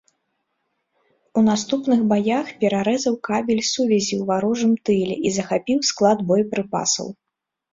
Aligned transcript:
У 1.41 1.43
наступных 1.49 1.99
баях 2.13 2.45
перарэзаў 2.63 3.17
кабель 3.29 3.63
сувязі 3.73 4.15
у 4.23 4.27
варожым 4.33 4.73
тыле 4.91 5.15
і 5.29 5.37
захапіў 5.37 5.77
склад 5.91 6.17
боепрыпасаў. 6.33 7.07